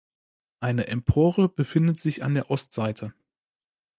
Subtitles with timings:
[0.61, 3.13] Eine Empore befindet sich an der Ostseite.